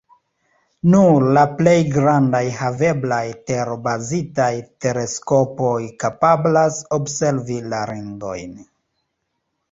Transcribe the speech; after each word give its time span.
Nur 0.91 1.23
la 1.37 1.41
plej 1.57 1.81
grandaj 1.95 2.39
haveblaj 2.61 3.27
tero-bazitaj 3.49 4.49
teleskopoj 4.85 5.75
kapablas 6.05 6.79
observi 6.99 7.59
la 7.75 7.83
ringojn. 7.91 8.57